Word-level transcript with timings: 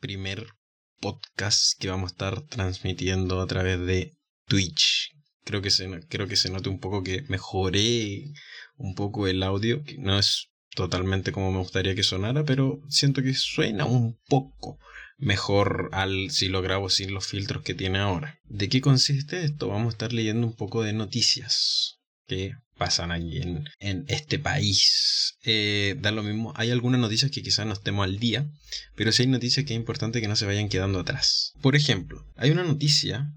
Primer 0.00 0.46
podcast 1.00 1.78
que 1.78 1.90
vamos 1.90 2.10
a 2.10 2.14
estar 2.14 2.40
transmitiendo 2.48 3.40
a 3.42 3.46
través 3.46 3.78
de 3.84 4.16
Twitch. 4.46 5.10
Creo 5.44 5.60
que 5.60 5.70
se, 5.70 5.88
creo 6.08 6.28
que 6.28 6.36
se 6.36 6.50
note 6.50 6.70
un 6.70 6.80
poco 6.80 7.02
que 7.02 7.22
mejoré 7.28 8.32
un 8.76 8.94
poco 8.94 9.26
el 9.26 9.42
audio, 9.42 9.82
que 9.84 9.98
no 9.98 10.18
es 10.18 10.48
totalmente 10.74 11.32
como 11.32 11.52
me 11.52 11.58
gustaría 11.58 11.94
que 11.94 12.02
sonara, 12.02 12.44
pero 12.44 12.80
siento 12.88 13.22
que 13.22 13.34
suena 13.34 13.84
un 13.84 14.18
poco 14.28 14.78
mejor 15.18 15.90
al 15.92 16.30
si 16.30 16.48
lo 16.48 16.62
grabo 16.62 16.88
sin 16.88 17.12
los 17.12 17.26
filtros 17.26 17.62
que 17.62 17.74
tiene 17.74 17.98
ahora. 17.98 18.38
¿De 18.44 18.68
qué 18.68 18.80
consiste 18.80 19.44
esto? 19.44 19.68
Vamos 19.68 19.88
a 19.88 19.94
estar 19.96 20.12
leyendo 20.12 20.46
un 20.46 20.56
poco 20.56 20.82
de 20.82 20.94
noticias 20.94 21.98
que 22.26 22.52
pasan 22.78 23.12
aquí 23.12 23.40
en, 23.80 24.04
este 24.08 24.38
país. 24.38 25.34
Eh, 25.44 25.96
da 25.98 26.10
lo 26.10 26.22
mismo, 26.22 26.52
hay 26.56 26.70
algunas 26.70 27.00
noticias 27.00 27.30
que 27.30 27.42
quizás 27.42 27.66
no 27.66 27.74
estemos 27.74 28.04
al 28.04 28.18
día, 28.18 28.50
pero 28.96 29.12
sí 29.12 29.22
hay 29.22 29.28
noticias 29.28 29.66
que 29.66 29.74
es 29.74 29.78
importante 29.78 30.20
que 30.20 30.28
no 30.28 30.36
se 30.36 30.46
vayan 30.46 30.68
quedando 30.68 31.00
atrás. 31.00 31.52
Por 31.60 31.76
ejemplo, 31.76 32.24
hay 32.36 32.50
una 32.50 32.64
noticia 32.64 33.32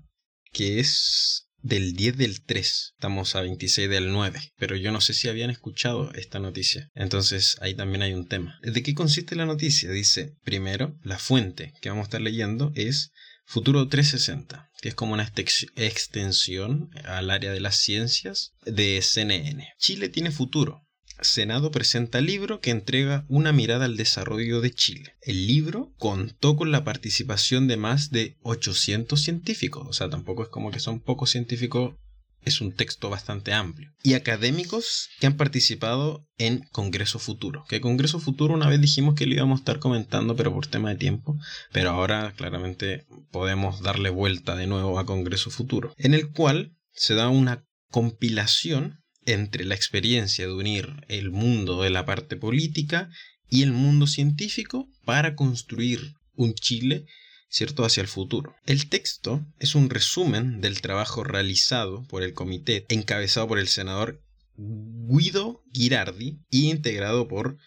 que 0.53 0.79
es 0.79 1.47
del 1.63 1.93
10 1.93 2.17
del 2.17 2.41
3, 2.43 2.93
estamos 2.95 3.35
a 3.35 3.41
26 3.41 3.89
del 3.89 4.11
9, 4.11 4.39
pero 4.57 4.75
yo 4.75 4.91
no 4.91 5.01
sé 5.01 5.13
si 5.13 5.27
habían 5.27 5.49
escuchado 5.49 6.11
esta 6.13 6.39
noticia, 6.39 6.89
entonces 6.95 7.57
ahí 7.61 7.75
también 7.75 8.01
hay 8.01 8.13
un 8.13 8.27
tema. 8.27 8.59
¿De 8.63 8.81
qué 8.81 8.93
consiste 8.93 9.35
la 9.35 9.45
noticia? 9.45 9.91
Dice, 9.91 10.35
primero, 10.43 10.97
la 11.03 11.19
fuente 11.19 11.73
que 11.81 11.89
vamos 11.89 12.03
a 12.03 12.07
estar 12.07 12.21
leyendo 12.21 12.71
es 12.75 13.11
Futuro 13.51 13.85
360, 13.85 14.71
que 14.81 14.87
es 14.87 14.95
como 14.95 15.11
una 15.11 15.29
extensión 15.75 16.89
al 17.03 17.29
área 17.29 17.51
de 17.51 17.59
las 17.59 17.75
ciencias 17.75 18.53
de 18.65 19.01
CNN. 19.01 19.73
Chile 19.77 20.07
tiene 20.07 20.31
futuro. 20.31 20.87
Senado 21.19 21.69
presenta 21.69 22.21
libro 22.21 22.61
que 22.61 22.69
entrega 22.69 23.25
una 23.27 23.51
mirada 23.51 23.83
al 23.83 23.97
desarrollo 23.97 24.61
de 24.61 24.71
Chile. 24.71 25.15
El 25.21 25.47
libro 25.47 25.91
contó 25.97 26.55
con 26.55 26.71
la 26.71 26.85
participación 26.85 27.67
de 27.67 27.75
más 27.75 28.09
de 28.09 28.37
800 28.43 29.21
científicos, 29.21 29.85
o 29.85 29.91
sea, 29.91 30.09
tampoco 30.09 30.43
es 30.43 30.49
como 30.49 30.71
que 30.71 30.79
son 30.79 31.01
pocos 31.01 31.31
científicos 31.31 31.95
es 32.43 32.61
un 32.61 32.73
texto 32.73 33.09
bastante 33.09 33.53
amplio. 33.53 33.91
Y 34.03 34.13
académicos 34.13 35.09
que 35.19 35.27
han 35.27 35.37
participado 35.37 36.25
en 36.37 36.59
Congreso 36.71 37.19
Futuro. 37.19 37.65
Que 37.69 37.81
Congreso 37.81 38.19
Futuro 38.19 38.53
una 38.53 38.67
vez 38.67 38.81
dijimos 38.81 39.15
que 39.15 39.25
lo 39.25 39.35
íbamos 39.35 39.59
a 39.59 39.61
estar 39.61 39.79
comentando, 39.79 40.35
pero 40.35 40.53
por 40.53 40.67
tema 40.67 40.89
de 40.89 40.95
tiempo. 40.95 41.37
Pero 41.71 41.91
ahora 41.91 42.33
claramente 42.35 43.05
podemos 43.31 43.81
darle 43.81 44.09
vuelta 44.09 44.55
de 44.55 44.67
nuevo 44.67 44.99
a 44.99 45.05
Congreso 45.05 45.51
Futuro. 45.51 45.93
En 45.97 46.13
el 46.13 46.29
cual 46.31 46.73
se 46.93 47.15
da 47.15 47.29
una 47.29 47.63
compilación 47.89 48.99
entre 49.25 49.65
la 49.65 49.75
experiencia 49.75 50.47
de 50.47 50.53
unir 50.53 51.05
el 51.07 51.31
mundo 51.31 51.81
de 51.83 51.91
la 51.91 52.05
parte 52.05 52.35
política 52.35 53.09
y 53.49 53.63
el 53.63 53.71
mundo 53.71 54.07
científico 54.07 54.87
para 55.05 55.35
construir 55.35 56.13
un 56.33 56.53
Chile 56.55 57.05
¿cierto?, 57.51 57.83
hacia 57.83 58.01
el 58.01 58.07
futuro. 58.07 58.55
El 58.65 58.87
texto 58.87 59.45
es 59.59 59.75
un 59.75 59.89
resumen 59.89 60.61
del 60.61 60.81
trabajo 60.81 61.23
realizado 61.23 62.03
por 62.07 62.23
el 62.23 62.33
comité 62.33 62.85
encabezado 62.89 63.47
por 63.47 63.59
el 63.59 63.67
senador 63.67 64.23
Guido 64.55 65.61
Girardi 65.73 66.39
y 66.49 66.71
integrado 66.71 67.27
por 67.27 67.57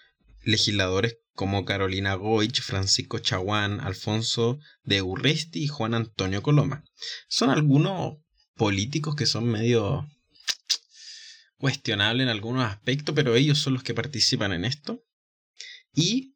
legisladores 0.43 1.19
como 1.35 1.65
Carolina 1.65 2.15
Goich, 2.15 2.63
Francisco 2.63 3.19
Chaguán, 3.19 3.81
Alfonso 3.81 4.59
de 4.85 5.03
Urresti 5.03 5.65
y 5.65 5.69
Juan 5.69 5.95
Antonio 5.95 6.43
Coloma. 6.43 6.85
Son 7.29 7.51
algunos 7.51 8.19
políticos 8.55 9.17
que 9.17 9.27
son 9.27 9.47
medio 9.47 10.09
cuestionables 11.59 12.25
en 12.25 12.31
algunos 12.31 12.65
aspectos, 12.65 13.15
pero 13.15 13.35
ellos 13.35 13.59
son 13.59 13.75
los 13.75 13.83
que 13.83 13.95
participan 13.95 14.53
en 14.53 14.65
esto. 14.65 15.03
Y 15.93 16.34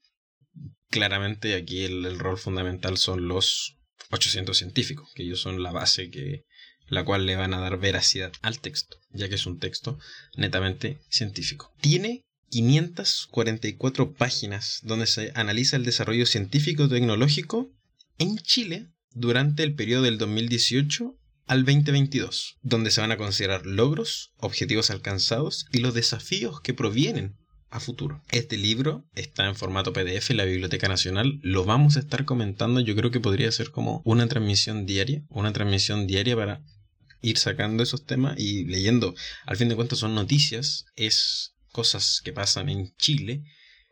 claramente 0.90 1.54
aquí 1.54 1.84
el, 1.84 2.18
rol 2.18 2.38
fundamental 2.38 2.98
son 2.98 3.28
los 3.28 3.76
800 4.10 4.56
científicos, 4.56 5.10
que 5.14 5.22
ellos 5.22 5.40
son 5.40 5.62
la 5.62 5.72
base 5.72 6.10
que 6.10 6.44
la 6.86 7.04
cual 7.04 7.26
le 7.26 7.36
van 7.36 7.52
a 7.52 7.60
dar 7.60 7.78
veracidad 7.78 8.32
al 8.40 8.60
texto, 8.60 8.96
ya 9.10 9.28
que 9.28 9.34
es 9.34 9.46
un 9.46 9.58
texto 9.58 9.98
netamente 10.36 10.98
científico. 11.10 11.74
Tiene 11.80 12.22
544 12.50 14.14
páginas 14.14 14.80
donde 14.82 15.06
se 15.06 15.32
analiza 15.34 15.76
el 15.76 15.84
desarrollo 15.84 16.24
científico 16.24 16.88
tecnológico 16.88 17.70
en 18.18 18.38
Chile 18.38 18.88
durante 19.10 19.62
el 19.64 19.74
periodo 19.74 20.04
del 20.04 20.16
2018 20.16 21.14
al 21.46 21.64
2022, 21.64 22.58
donde 22.62 22.90
se 22.90 23.00
van 23.00 23.12
a 23.12 23.16
considerar 23.16 23.66
logros, 23.66 24.32
objetivos 24.36 24.90
alcanzados 24.90 25.66
y 25.72 25.78
los 25.78 25.94
desafíos 25.94 26.60
que 26.60 26.74
provienen 26.74 27.37
a 27.70 27.80
futuro. 27.80 28.22
Este 28.30 28.56
libro 28.56 29.04
está 29.14 29.46
en 29.46 29.54
formato 29.54 29.92
PDF 29.92 30.30
en 30.30 30.38
la 30.38 30.44
Biblioteca 30.44 30.88
Nacional. 30.88 31.38
Lo 31.42 31.64
vamos 31.64 31.96
a 31.96 32.00
estar 32.00 32.24
comentando. 32.24 32.80
Yo 32.80 32.96
creo 32.96 33.10
que 33.10 33.20
podría 33.20 33.52
ser 33.52 33.70
como 33.70 34.02
una 34.04 34.26
transmisión 34.26 34.86
diaria. 34.86 35.22
Una 35.28 35.52
transmisión 35.52 36.06
diaria 36.06 36.36
para 36.36 36.62
ir 37.20 37.38
sacando 37.38 37.82
esos 37.82 38.06
temas 38.06 38.38
y 38.38 38.64
leyendo. 38.64 39.14
Al 39.46 39.56
fin 39.56 39.68
de 39.68 39.76
cuentas 39.76 39.98
son 39.98 40.14
noticias. 40.14 40.86
Es 40.96 41.54
cosas 41.72 42.20
que 42.24 42.32
pasan 42.32 42.68
en 42.68 42.94
Chile 42.96 43.44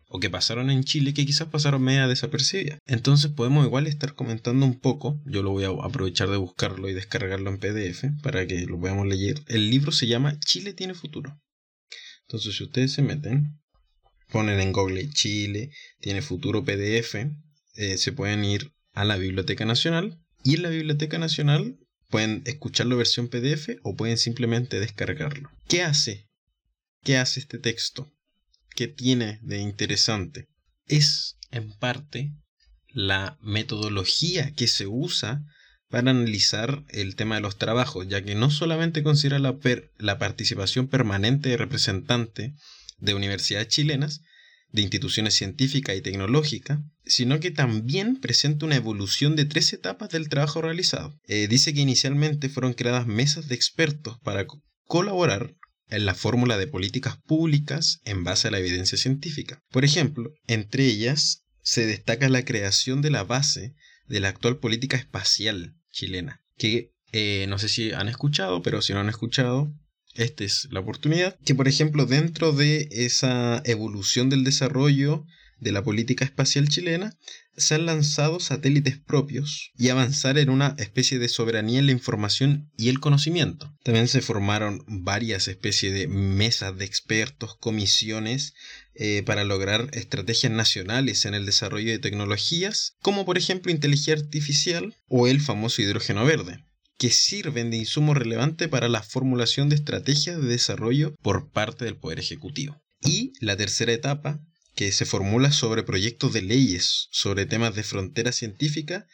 o 0.09 0.21
que 0.21 0.31
pasaron 0.31 0.71
en 0.71 0.85
Chile 0.85 1.13
que 1.13 1.27
quizás 1.27 1.49
pasaron 1.49 1.83
media 1.83 2.07
desapercibidas. 2.07 2.79
Entonces 2.87 3.31
podemos 3.31 3.67
igual 3.67 3.87
estar 3.87 4.15
comentando 4.15 4.65
un 4.65 4.79
poco. 4.79 5.21
Yo 5.27 5.43
lo 5.43 5.51
voy 5.51 5.65
a 5.65 5.69
aprovechar 5.69 6.31
de 6.31 6.37
buscarlo 6.37 6.89
y 6.89 6.95
descargarlo 6.95 7.51
en 7.51 7.59
PDF 7.59 8.05
para 8.23 8.47
que 8.47 8.67
lo 8.67 8.79
podamos 8.79 9.07
leer. 9.07 9.43
El 9.49 9.69
libro 9.71 9.93
se 9.93 10.07
llama 10.07 10.39
Chile 10.41 10.73
tiene 10.73 10.95
futuro. 10.95 11.39
Entonces 12.23 12.57
si 12.57 12.65
ustedes 12.65 12.93
se 12.93 13.03
meten 13.03 13.61
ponen 14.31 14.61
en 14.61 14.73
Google 14.73 15.09
Chile, 15.11 15.71
tiene 16.01 16.23
futuro 16.23 16.65
PDF, 16.65 17.15
eh, 17.75 17.99
se 17.99 18.13
pueden 18.13 18.45
ir 18.45 18.73
a 18.93 19.05
la 19.05 19.17
Biblioteca 19.17 19.65
Nacional 19.65 20.19
y 20.43 20.55
en 20.55 20.63
la 20.63 20.71
Biblioteca 20.71 21.19
Nacional 21.19 21.79
pueden 22.09 22.43
escuchar 22.47 22.87
la 22.87 22.97
versión 22.97 23.29
PDF 23.29 23.79
o 23.83 23.97
pueden 23.97 24.17
simplemente 24.17 24.81
descargarlo. 24.81 25.51
¿Qué 25.69 25.83
hace? 25.83 26.29
¿Qué 27.03 27.17
hace 27.17 27.41
este 27.41 27.59
texto? 27.59 28.13
¿Qué 28.75 28.89
tiene 28.89 29.39
de 29.43 29.59
interesante? 29.59 30.49
Es 30.87 31.37
en 31.51 31.73
parte 31.73 32.33
la 32.89 33.39
metodología 33.43 34.53
que 34.55 34.67
se 34.67 34.87
usa 34.87 35.45
para 35.89 36.11
analizar 36.11 36.85
el 36.89 37.15
tema 37.15 37.37
de 37.37 37.43
los 37.43 37.59
trabajos, 37.59 38.09
ya 38.09 38.23
que 38.23 38.35
no 38.35 38.51
solamente 38.51 39.03
considera 39.03 39.39
la, 39.39 39.57
la 39.99 40.19
participación 40.19 40.89
permanente 40.89 41.51
de 41.51 41.57
representante 41.57 42.55
de 42.99 43.15
universidades 43.15 43.69
chilenas, 43.69 44.23
de 44.71 44.83
instituciones 44.83 45.35
científicas 45.35 45.97
y 45.97 46.03
tecnológicas, 46.03 46.81
sino 47.05 47.41
que 47.41 47.51
también 47.51 48.17
presenta 48.21 48.67
una 48.67 48.77
evolución 48.77 49.37
de 49.37 49.45
tres 49.45 49.73
etapas 49.73 50.11
del 50.11 50.29
trabajo 50.29 50.61
realizado. 50.61 51.19
Eh, 51.27 51.49
dice 51.49 51.73
que 51.73 51.81
inicialmente 51.81 52.49
fueron 52.49 52.75
creadas 52.75 53.07
mesas 53.07 53.49
de 53.49 53.55
expertos 53.55 54.19
para 54.23 54.47
colaborar 54.85 55.55
en 55.89 56.05
la 56.05 56.15
fórmula 56.15 56.59
de 56.59 56.67
políticas 56.67 57.17
públicas 57.17 58.01
en 58.05 58.25
base 58.25 58.49
a 58.49 58.51
la 58.51 58.59
evidencia 58.59 58.99
científica. 58.99 59.63
Por 59.71 59.85
ejemplo, 59.85 60.33
entre 60.47 60.87
ellas 60.87 61.45
se 61.63 61.87
destaca 61.87 62.29
la 62.29 62.45
creación 62.45 63.03
de 63.03 63.11
la 63.11 63.25
base 63.25 63.75
de 64.07 64.21
la 64.21 64.29
actual 64.29 64.59
política 64.59 64.97
espacial 64.97 65.77
chilena, 65.91 66.43
que 66.57 66.93
eh, 67.13 67.47
no 67.49 67.59
sé 67.59 67.69
si 67.69 67.93
han 67.93 68.09
escuchado, 68.09 68.63
pero 68.63 68.83
si 68.83 68.93
no 68.93 69.01
han 69.01 69.09
escuchado, 69.09 69.73
esta 70.17 70.45
es 70.45 70.69
la 70.71 70.81
oportunidad, 70.81 71.39
que 71.45 71.55
por 71.55 71.69
ejemplo 71.69 72.07
dentro 72.07 72.53
de 72.53 72.89
esa 72.91 73.63
evolución 73.65 74.31
del 74.31 74.45
desarrollo 74.45 75.25
de 75.59 75.73
la 75.73 75.83
política 75.83 76.25
espacial 76.25 76.69
chilena, 76.69 77.17
se 77.57 77.75
han 77.75 77.87
lanzado 77.87 78.41
satélites 78.41 78.99
propios 78.99 79.73
y 79.79 79.89
avanzar 79.89 80.37
en 80.37 80.51
una 80.51 80.75
especie 80.79 81.19
de 81.19 81.29
soberanía 81.29 81.79
en 81.79 81.87
la 81.87 81.93
información 81.93 82.71
y 82.77 82.91
el 82.91 83.01
conocimiento. 83.01 83.75
También 83.83 84.09
se 84.09 84.21
formaron 84.21 84.85
varias 84.87 85.49
especies 85.49 85.95
de 85.95 86.09
mesas 86.09 86.77
de 86.77 86.85
expertos, 86.85 87.57
comisiones 87.59 88.53
eh, 88.95 89.23
para 89.25 89.45
lograr 89.45 89.89
estrategias 89.93 90.53
nacionales 90.53 91.25
en 91.25 91.35
el 91.35 91.47
desarrollo 91.47 91.91
de 91.91 91.99
tecnologías, 91.99 92.97
como 93.01 93.25
por 93.25 93.39
ejemplo 93.39 93.73
inteligencia 93.73 94.15
artificial 94.15 94.95
o 95.09 95.27
el 95.27 95.41
famoso 95.41 95.81
hidrógeno 95.81 96.25
verde 96.27 96.67
que 96.99 97.11
sirven 97.11 97.71
de 97.71 97.77
insumo 97.77 98.15
relevante 98.15 98.69
para 98.69 98.89
la 98.89 99.03
formulación 99.03 99.69
de 99.69 99.77
estrategias 99.77 100.41
de 100.41 100.49
desarrollo 100.49 101.15
por 101.23 101.51
parte 101.51 101.85
del 101.85 101.97
Poder 101.97 102.19
Ejecutivo. 102.19 102.83
Y 103.03 103.33
la 103.41 103.57
tercera 103.57 103.93
etapa, 103.93 104.41
que 104.75 104.93
se 104.93 105.05
formula 105.05 105.53
sobre 105.53 105.83
proyectos 105.83 106.33
de 106.33 106.43
leyes 106.43 107.09
sobre 107.11 107.47
temas 107.47 107.75
de 107.75 107.83
frontera 107.83 108.33
científica, 108.33 109.07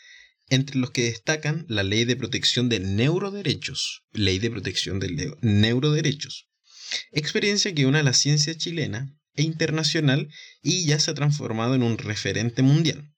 entre 0.49 0.79
los 0.79 0.91
que 0.91 1.05
destacan 1.05 1.65
la 1.69 1.83
Ley 1.83 2.05
de 2.05 2.17
Protección 2.17 2.69
de 2.69 2.81
Neuroderechos, 2.81 4.03
Ley 4.13 4.39
de 4.39 4.51
Protección 4.51 5.01
de 5.01 5.35
Neuroderechos, 5.41 6.49
experiencia 7.11 7.75
que 7.75 7.87
une 7.87 8.01
a 8.01 8.03
la 8.03 8.13
ciencia 8.13 8.55
chilena 8.57 9.17
e 9.35 9.43
internacional 9.43 10.29
y 10.63 10.85
ya 10.85 10.99
se 11.01 11.11
ha 11.11 11.15
transformado 11.15 11.75
en 11.75 11.83
un 11.83 11.97
referente 11.97 12.63
mundial. 12.63 13.13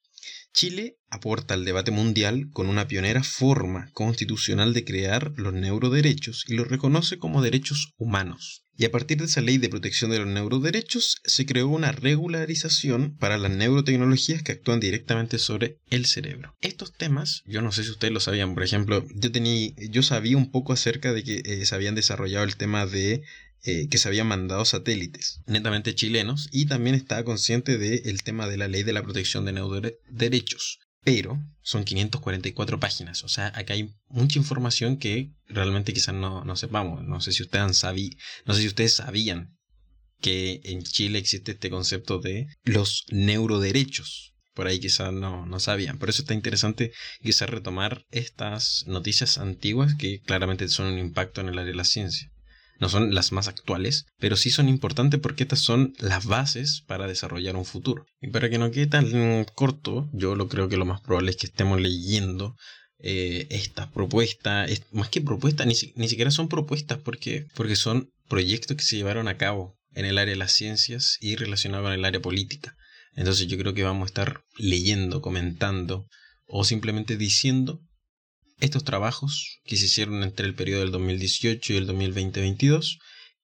Chile 0.54 0.98
aporta 1.10 1.54
al 1.54 1.64
debate 1.64 1.90
mundial 1.90 2.48
con 2.52 2.68
una 2.68 2.86
pionera 2.86 3.24
forma 3.24 3.90
constitucional 3.92 4.72
de 4.72 4.84
crear 4.84 5.32
los 5.36 5.52
neuroderechos 5.52 6.44
y 6.46 6.54
los 6.54 6.68
reconoce 6.68 7.18
como 7.18 7.42
derechos 7.42 7.92
humanos. 7.96 8.64
Y 8.76 8.84
a 8.84 8.92
partir 8.92 9.18
de 9.18 9.24
esa 9.24 9.40
ley 9.40 9.58
de 9.58 9.68
protección 9.68 10.12
de 10.12 10.20
los 10.20 10.28
neuroderechos 10.28 11.18
se 11.24 11.44
creó 11.44 11.66
una 11.66 11.90
regularización 11.90 13.16
para 13.16 13.36
las 13.36 13.50
neurotecnologías 13.50 14.44
que 14.44 14.52
actúan 14.52 14.78
directamente 14.78 15.38
sobre 15.38 15.78
el 15.90 16.06
cerebro. 16.06 16.54
Estos 16.60 16.92
temas, 16.92 17.42
yo 17.46 17.60
no 17.60 17.72
sé 17.72 17.82
si 17.82 17.90
ustedes 17.90 18.14
lo 18.14 18.20
sabían, 18.20 18.54
por 18.54 18.62
ejemplo, 18.62 19.04
yo 19.12 19.32
tenía, 19.32 19.72
yo 19.90 20.04
sabía 20.04 20.36
un 20.36 20.52
poco 20.52 20.72
acerca 20.72 21.12
de 21.12 21.24
que 21.24 21.42
eh, 21.44 21.66
se 21.66 21.74
habían 21.74 21.96
desarrollado 21.96 22.44
el 22.44 22.56
tema 22.56 22.86
de 22.86 23.22
eh, 23.66 23.88
que 23.88 23.96
se 23.96 24.08
habían 24.08 24.26
mandado 24.26 24.66
satélites 24.66 25.40
netamente 25.46 25.94
chilenos 25.94 26.50
y 26.52 26.66
también 26.66 26.94
estaba 26.94 27.24
consciente 27.24 27.78
del 27.78 28.22
tema 28.22 28.46
de 28.46 28.58
la 28.58 28.68
ley 28.68 28.82
de 28.82 28.92
la 28.92 29.02
protección 29.02 29.46
de 29.46 29.96
derechos. 30.10 30.80
Pero 31.02 31.42
son 31.62 31.84
544 31.84 32.78
páginas, 32.78 33.24
o 33.24 33.28
sea, 33.28 33.52
acá 33.54 33.72
hay 33.72 33.94
mucha 34.08 34.38
información 34.38 34.98
que 34.98 35.32
realmente 35.48 35.94
quizás 35.94 36.14
no, 36.14 36.44
no 36.44 36.56
sepamos. 36.56 37.04
No 37.04 37.22
sé 37.22 37.32
si 37.32 37.42
ustedes 37.42 37.82
no 38.44 38.54
sé 38.54 38.60
si 38.60 38.66
ustedes 38.66 38.96
sabían 38.96 39.56
que 40.20 40.60
en 40.64 40.82
Chile 40.82 41.18
existe 41.18 41.52
este 41.52 41.70
concepto 41.70 42.18
de 42.18 42.48
los 42.64 43.06
neuroderechos. 43.10 44.34
Por 44.52 44.66
ahí 44.66 44.78
quizás 44.78 45.10
no, 45.10 45.46
no 45.46 45.58
sabían. 45.58 45.98
Por 45.98 46.10
eso 46.10 46.20
está 46.20 46.34
interesante 46.34 46.92
quizás 47.22 47.48
retomar 47.48 48.04
estas 48.10 48.84
noticias 48.86 49.38
antiguas 49.38 49.94
que 49.94 50.20
claramente 50.20 50.68
son 50.68 50.92
un 50.92 50.98
impacto 50.98 51.40
en 51.40 51.48
el 51.48 51.58
área 51.58 51.72
de 51.72 51.76
la 51.76 51.84
ciencia 51.84 52.33
no 52.80 52.88
son 52.88 53.14
las 53.14 53.32
más 53.32 53.48
actuales, 53.48 54.06
pero 54.18 54.36
sí 54.36 54.50
son 54.50 54.68
importantes 54.68 55.20
porque 55.20 55.44
estas 55.44 55.60
son 55.60 55.94
las 55.98 56.26
bases 56.26 56.82
para 56.86 57.06
desarrollar 57.06 57.56
un 57.56 57.64
futuro. 57.64 58.06
Y 58.20 58.28
para 58.28 58.50
que 58.50 58.58
no 58.58 58.70
quede 58.70 58.86
tan 58.86 59.44
corto, 59.54 60.08
yo 60.12 60.34
lo 60.34 60.48
creo 60.48 60.68
que 60.68 60.76
lo 60.76 60.84
más 60.84 61.00
probable 61.00 61.30
es 61.30 61.36
que 61.36 61.46
estemos 61.46 61.80
leyendo 61.80 62.56
eh, 62.98 63.46
estas 63.50 63.88
propuestas, 63.88 64.70
más 64.90 65.08
que 65.08 65.20
propuestas, 65.20 65.66
ni, 65.66 65.74
siquiera 65.74 66.30
son 66.30 66.48
propuestas 66.48 66.98
porque, 66.98 67.46
porque 67.54 67.76
son 67.76 68.10
proyectos 68.28 68.76
que 68.76 68.84
se 68.84 68.96
llevaron 68.96 69.28
a 69.28 69.36
cabo 69.36 69.76
en 69.92 70.06
el 70.06 70.18
área 70.18 70.32
de 70.32 70.38
las 70.38 70.52
ciencias 70.52 71.18
y 71.20 71.36
relacionados 71.36 71.86
con 71.86 71.92
el 71.92 72.04
área 72.04 72.20
política. 72.20 72.76
Entonces 73.14 73.46
yo 73.46 73.56
creo 73.58 73.74
que 73.74 73.84
vamos 73.84 74.06
a 74.06 74.06
estar 74.06 74.42
leyendo, 74.56 75.20
comentando 75.20 76.08
o 76.46 76.64
simplemente 76.64 77.16
diciendo 77.16 77.80
estos 78.58 78.84
trabajos 78.84 79.60
que 79.64 79.76
se 79.76 79.86
hicieron 79.86 80.22
entre 80.22 80.46
el 80.46 80.54
periodo 80.54 80.80
del 80.80 80.92
2018 80.92 81.72
y 81.72 81.76
el 81.76 81.88
2020-22 81.88 82.98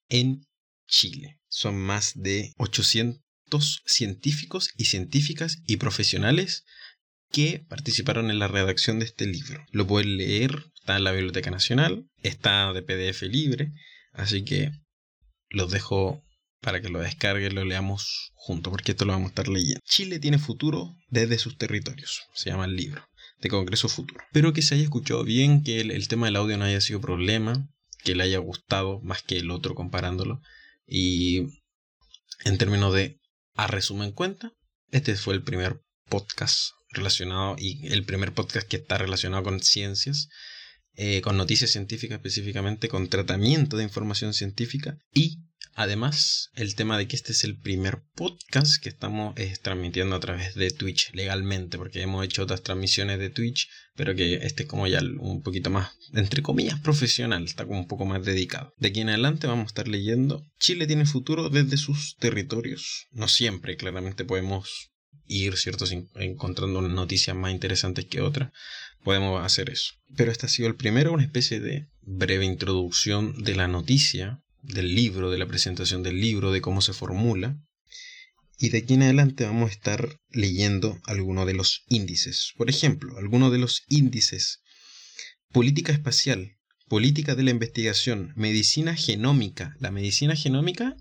en 0.09 0.47
Chile. 0.87 1.39
Son 1.49 1.77
más 1.77 2.12
de 2.15 2.53
800 2.59 3.83
científicos 3.85 4.71
y 4.77 4.87
científicas 4.87 5.59
y 5.67 5.77
profesionales 5.77 6.65
que 7.31 7.65
participaron 7.69 8.31
en 8.31 8.39
la 8.39 8.49
redacción 8.49 8.99
de 8.99 9.05
este 9.05 9.27
libro. 9.27 9.65
Lo 9.71 9.87
pueden 9.87 10.17
leer, 10.17 10.65
está 10.81 10.97
en 10.97 11.05
la 11.05 11.13
Biblioteca 11.13 11.51
Nacional, 11.51 12.06
está 12.23 12.73
de 12.73 12.83
PDF 12.83 13.23
libre, 13.23 13.73
así 14.13 14.45
que 14.45 14.73
los 15.49 15.71
dejo 15.71 16.25
para 16.61 16.81
que 16.83 16.89
lo 16.89 17.01
descarguen, 17.01 17.55
lo 17.55 17.65
leamos 17.65 18.33
juntos, 18.35 18.71
porque 18.71 18.93
esto 18.93 19.05
lo 19.05 19.13
vamos 19.13 19.29
a 19.29 19.31
estar 19.31 19.49
leyendo. 19.49 19.81
Chile 19.85 20.19
tiene 20.19 20.39
futuro 20.39 20.95
desde 21.09 21.39
sus 21.39 21.56
territorios, 21.56 22.23
se 22.35 22.51
llama 22.51 22.67
el 22.67 22.77
libro 22.77 23.10
de 23.41 23.49
Congreso 23.49 23.89
Futuro. 23.89 24.21
Espero 24.27 24.53
que 24.53 24.63
se 24.63 24.75
haya 24.75 24.85
escuchado 24.85 25.25
bien, 25.25 25.63
que 25.63 25.81
el, 25.81 26.09
tema 26.09 26.27
del 26.27 26.37
audio 26.37 26.57
no 26.57 26.65
haya 26.65 26.81
sido 26.81 27.01
problema, 27.01 27.69
que 28.05 28.15
le 28.15 28.25
haya 28.25 28.39
gustado 28.39 29.01
más 29.03 29.23
que 29.23 29.39
el 29.39 29.51
otro 29.51 29.75
comparándolo. 29.75 30.41
Y 30.87 31.47
en 32.45 32.59
términos 32.59 32.95
de 32.95 33.19
a 33.55 33.67
resumen 33.67 34.13
cuenta, 34.13 34.53
este 34.91 35.15
fue 35.17 35.35
el 35.35 35.43
primer 35.43 35.81
podcast 36.09 36.73
relacionado 36.91 37.57
y 37.59 37.87
el 37.93 38.05
primer 38.05 38.33
podcast 38.33 38.67
que 38.67 38.77
está 38.77 38.99
relacionado 38.99 39.45
con 39.45 39.61
ciencias, 39.61 40.29
eh, 40.95 41.21
con 41.21 41.37
noticias 41.37 41.71
científicas 41.71 42.17
específicamente, 42.17 42.89
con 42.89 43.09
tratamiento 43.09 43.77
de 43.77 43.85
información 43.85 44.35
científica 44.35 44.99
y 45.13 45.39
Además, 45.75 46.51
el 46.55 46.75
tema 46.75 46.99
de 46.99 47.09
que 47.09 47.17
este 47.17 47.33
es 47.33 47.45
el 47.45 47.59
primer 47.59 48.03
podcast 48.15 48.83
que 48.83 48.89
estamos 48.89 49.35
eh, 49.39 49.57
transmitiendo 49.62 50.17
a 50.17 50.21
través 50.21 50.55
de 50.55 50.71
Twitch 50.71 51.11
legalmente, 51.15 51.79
porque 51.79 52.03
hemos 52.03 52.25
hecho 52.25 52.43
otras 52.43 52.62
transmisiones 52.62 53.19
de 53.19 53.31
Twitch, 53.31 53.69
pero 53.95 54.15
que 54.15 54.35
este 54.43 54.65
es 54.65 54.69
como 54.69 54.87
ya 54.87 55.01
un 55.19 55.43
poquito 55.43 55.71
más, 55.71 55.93
entre 56.12 56.43
comillas, 56.43 56.81
profesional, 56.81 57.45
está 57.45 57.65
como 57.65 57.81
un 57.81 57.89
poco 57.89 58.05
más 58.05 58.25
dedicado. 58.25 58.75
De 58.79 58.89
aquí 58.89 59.01
en 59.01 59.09
adelante 59.09 59.47
vamos 59.47 59.65
a 59.65 59.67
estar 59.69 59.89
leyendo 59.89 60.47
Chile 60.59 60.87
tiene 60.87 61.07
futuro 61.07 61.49
desde 61.49 61.77
sus 61.77 62.17
territorios. 62.17 63.06
No 63.13 63.29
siempre, 63.29 63.77
claramente 63.77 64.25
podemos 64.25 64.91
ir, 65.27 65.56
¿cierto? 65.56 65.87
Encontrando 66.17 66.83
noticias 66.83 67.37
más 67.37 67.53
interesantes 67.53 68.05
que 68.05 68.21
otras, 68.21 68.53
podemos 69.03 69.45
hacer 69.45 69.71
eso. 69.71 69.95
Pero 70.17 70.31
este 70.31 70.47
ha 70.47 70.51
sido 70.51 70.69
el 70.69 70.77
primero, 70.77 71.13
una 71.13 71.25
especie 71.25 71.61
de 71.61 71.89
breve 72.03 72.45
introducción 72.45 73.43
de 73.43 73.55
la 73.55 73.69
noticia 73.69 74.43
del 74.62 74.95
libro, 74.95 75.31
de 75.31 75.39
la 75.39 75.47
presentación 75.47 76.03
del 76.03 76.21
libro, 76.21 76.53
de 76.53 76.61
cómo 76.61 76.81
se 76.81 76.93
formula. 76.93 77.59
Y 78.59 78.69
de 78.69 78.79
aquí 78.79 78.95
en 78.95 79.03
adelante 79.03 79.45
vamos 79.45 79.71
a 79.71 79.73
estar 79.73 80.19
leyendo 80.29 81.01
algunos 81.05 81.47
de 81.47 81.55
los 81.55 81.83
índices. 81.89 82.53
Por 82.57 82.69
ejemplo, 82.69 83.17
algunos 83.17 83.51
de 83.53 83.59
los 83.59 83.85
índices. 83.89 84.61
Política 85.51 85.93
espacial, 85.93 86.57
política 86.89 87.35
de 87.35 87.43
la 87.43 87.51
investigación, 87.51 88.33
medicina 88.37 88.95
genómica. 88.95 89.75
La 89.81 89.91
medicina 89.91 90.37
genómica, 90.37 90.95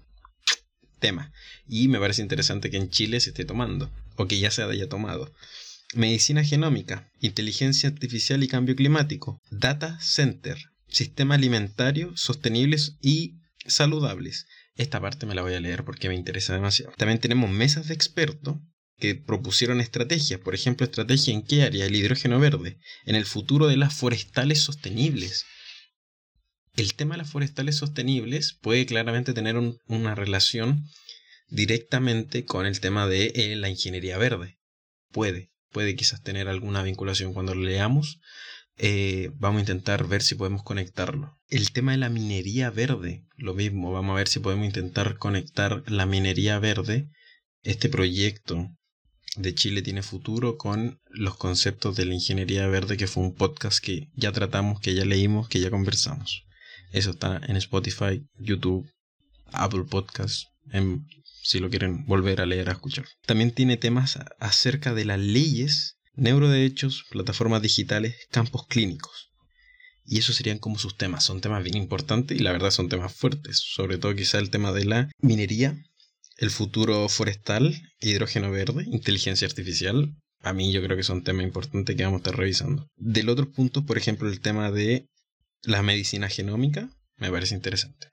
tema. 1.00 1.32
Y 1.68 1.88
me 1.88 2.00
parece 2.00 2.22
interesante 2.22 2.70
que 2.70 2.78
en 2.78 2.90
Chile 2.90 3.20
se 3.20 3.32
esté 3.32 3.46
tomando, 3.46 3.92
o 4.16 4.28
que 4.28 4.40
ya 4.40 4.52
se 4.52 4.64
haya 4.64 4.88
tomado. 4.88 5.34
Medicina 5.96 6.44
genómica, 6.44 7.10
inteligencia 7.20 7.90
artificial 7.90 8.44
y 8.44 8.48
cambio 8.48 8.76
climático, 8.76 9.42
data 9.50 10.00
center, 10.02 10.58
sistema 10.88 11.36
alimentario 11.36 12.16
sostenibles 12.16 12.98
y 13.02 13.39
saludables. 13.69 14.48
Esta 14.75 15.01
parte 15.01 15.25
me 15.25 15.36
la 15.36 15.42
voy 15.42 15.54
a 15.54 15.60
leer 15.60 15.83
porque 15.83 16.10
me 16.10 16.16
interesa 16.16 16.54
demasiado. 16.54 16.94
También 16.98 17.19
tenemos 17.19 17.50
mesas 17.50 17.88
de 17.88 17.94
expertos 17.94 18.57
que 18.98 19.16
propusieron 19.16 19.80
estrategias, 19.80 20.39
por 20.39 20.56
ejemplo, 20.56 20.86
estrategia 20.86 21.33
en 21.33 21.42
qué 21.42 21.63
área, 21.63 21.86
el 21.86 21.95
hidrógeno 21.95 22.39
verde, 22.39 22.80
en 23.06 23.16
el 23.16 23.25
futuro 23.25 23.68
de 23.68 23.77
las 23.77 23.94
forestales 23.94 24.62
sostenibles. 24.62 25.45
El 26.75 26.94
tema 26.94 27.16
de 27.16 27.19
las 27.19 27.30
forestales 27.30 27.77
sostenibles 27.77 28.57
puede 28.62 28.86
claramente 28.86 29.33
tener 29.33 29.57
una 29.57 30.16
relación 30.16 30.86
directamente 31.48 32.45
con 32.45 32.66
el 32.66 32.80
tema 32.80 33.07
de 33.07 33.31
eh, 33.36 33.56
la 33.56 33.69
ingeniería 33.69 34.18
verde. 34.18 34.60
Puede, 35.12 35.51
puede 35.71 35.95
quizás 35.95 36.21
tener 36.21 36.48
alguna 36.48 36.83
vinculación 36.83 37.33
cuando 37.33 37.56
lo 37.56 37.63
leamos, 37.63 38.19
eh, 38.81 39.31
vamos 39.36 39.58
a 39.58 39.62
intentar 39.62 40.08
ver 40.08 40.22
si 40.22 40.36
podemos 40.36 40.64
conectarlo. 40.64 41.38
El 41.50 41.72
tema 41.72 41.92
de 41.92 41.98
la 41.98 42.08
minería 42.10 42.70
verde, 42.70 43.26
lo 43.36 43.54
mismo, 43.54 43.92
vamos 43.92 44.14
a 44.14 44.18
ver 44.18 44.30
si 44.30 44.40
podemos 44.40 44.66
intentar 44.66 45.18
conectar 45.18 45.84
la 45.88 46.06
minería 46.06 46.58
verde, 46.60 47.10
este 47.62 47.90
proyecto 47.90 48.70
de 49.36 49.54
Chile 49.54 49.81
tiene 49.81 50.02
futuro 50.02 50.58
con 50.58 51.02
los 51.10 51.36
conceptos 51.36 51.98
de 51.98 52.06
la 52.06 52.14
ingeniería 52.14 52.68
verde, 52.68 52.95
que 52.95 53.07
fue 53.07 53.24
un 53.24 53.36
podcast 53.36 53.83
que 53.83 54.07
ya 54.16 54.31
tratamos, 54.31 54.80
que 54.80 54.95
ya 54.95 55.04
leímos, 55.04 55.50
que 55.50 55.59
ya 55.59 55.69
conversamos. 55.69 56.45
Eso 56.94 57.12
está 57.12 57.42
en 57.48 57.57
Spotify, 57.57 58.26
YouTube, 58.38 58.90
Apple 59.52 59.83
Podcasts, 59.90 60.48
si 61.44 61.59
lo 61.59 61.69
quieren 61.69 62.06
volver 62.06 62.40
a 62.40 62.45
leer, 62.45 62.69
a 62.69 62.74
escuchar. 62.74 63.06
También 63.26 63.52
tiene 63.52 63.76
temas 63.76 64.19
acerca 64.40 64.94
de 64.94 65.04
las 65.04 65.19
leyes 65.19 65.99
neuroderechos, 66.19 67.06
plataformas 67.09 67.61
digitales, 67.61 68.16
campos 68.31 68.68
clínicos. 68.68 69.30
Y 70.06 70.18
esos 70.18 70.35
serían 70.35 70.57
como 70.57 70.80
sus 70.80 70.97
temas. 70.97 71.23
Son 71.23 71.40
temas 71.40 71.64
bien 71.64 71.78
importantes 71.78 72.40
y 72.40 72.42
la 72.42 72.52
verdad 72.52 72.71
son 72.71 72.90
temas 72.90 73.14
fuertes. 73.14 73.59
Sobre 73.59 73.97
todo 73.97 74.16
quizá 74.16 74.40
el 74.40 74.49
tema 74.49 74.71
de 74.71 74.85
la 74.85 75.11
minería, 75.21 75.78
el 76.38 76.49
futuro 76.49 77.07
forestal, 77.09 77.80
hidrógeno 77.99 78.49
verde, 78.49 78.85
inteligencia 78.88 79.47
artificial. 79.47 80.16
A 80.42 80.54
mí 80.54 80.71
yo 80.71 80.81
creo 80.81 80.97
que 80.97 81.04
son 81.04 81.23
temas 81.23 81.44
importantes 81.44 81.95
que 81.95 82.04
vamos 82.04 82.19
a 82.19 82.23
estar 82.23 82.38
revisando. 82.38 82.88
Del 82.95 83.30
otro 83.30 83.52
punto, 83.52 83.85
por 83.85 83.97
ejemplo, 83.97 84.30
el 84.30 84.40
tema 84.40 84.71
de 84.71 85.06
la 85.64 85.83
medicina 85.83 86.30
genómica, 86.30 86.90
me 87.18 87.30
parece 87.30 87.56
interesante. 87.56 88.07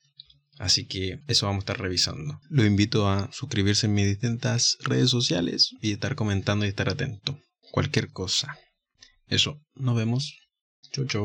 Así 0.58 0.86
que 0.86 1.20
eso 1.28 1.46
vamos 1.46 1.60
a 1.60 1.64
estar 1.64 1.80
revisando. 1.80 2.40
Lo 2.50 2.64
invito 2.64 3.08
a 3.08 3.30
suscribirse 3.32 3.86
en 3.86 3.94
mis 3.94 4.06
distintas 4.06 4.76
redes 4.80 5.10
sociales 5.10 5.70
y 5.80 5.92
estar 5.92 6.14
comentando 6.14 6.64
y 6.64 6.68
estar 6.68 6.88
atento 6.88 7.38
cualquier 7.70 8.12
cosa. 8.12 8.58
Eso, 9.26 9.60
nos 9.74 9.96
vemos. 9.96 10.38
Chau, 10.92 11.06
chau. 11.06 11.24